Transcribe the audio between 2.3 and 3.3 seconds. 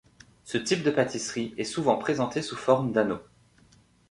sous forme d'anneaux.